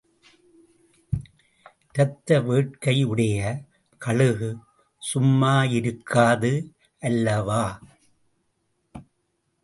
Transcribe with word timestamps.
இரத்த 1.93 2.39
வேட்கையுடைய 2.39 3.37
கழுகு 4.01 4.49
சும்மா 5.01 5.63
இருக்காது 5.63 6.51
அல்லவா? 6.99 7.63